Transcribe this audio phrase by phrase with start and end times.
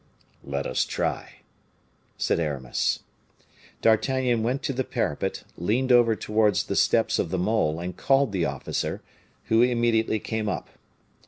[0.43, 1.41] "Let us try,"
[2.17, 3.01] said Aramis.
[3.83, 8.31] D'Artagnan went to the parapet, leaned over towards the steps of the mole, and called
[8.31, 9.03] the officer,
[9.43, 10.69] who immediately came up.